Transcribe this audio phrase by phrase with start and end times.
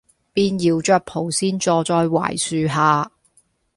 [0.33, 3.11] 便搖著蒲扇坐在槐樹下，